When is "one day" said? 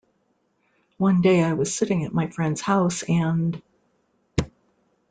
0.97-1.43